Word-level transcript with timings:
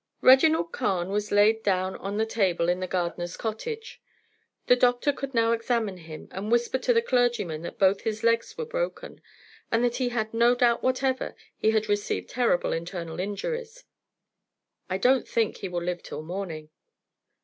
Reginald 0.21 0.71
Carne 0.71 1.09
was 1.11 1.31
laid 1.31 1.61
down 1.61 1.95
on 1.97 2.17
the 2.17 2.25
table 2.25 2.67
in 2.69 2.79
the 2.79 2.87
gardener's 2.87 3.37
cottage. 3.37 4.01
The 4.65 4.75
doctor 4.75 5.13
could 5.13 5.35
now 5.35 5.51
examine 5.51 5.97
him, 5.97 6.27
and 6.31 6.51
whispered 6.51 6.81
to 6.81 6.93
the 6.93 7.03
clergyman 7.03 7.61
that 7.61 7.77
both 7.77 8.01
his 8.01 8.23
legs 8.23 8.57
were 8.57 8.65
broken, 8.65 9.21
and 9.71 9.83
that 9.83 9.97
he 9.97 10.09
had 10.09 10.33
no 10.33 10.55
doubt 10.55 10.81
whatever 10.81 11.35
he 11.55 11.69
had 11.69 11.87
received 11.87 12.29
terrible 12.29 12.73
internal 12.73 13.19
injuries. 13.19 13.83
"I 14.89 14.97
don't 14.97 15.27
think 15.27 15.57
he 15.57 15.69
will 15.69 15.83
live 15.83 16.01
till 16.01 16.23
morning." 16.23 16.71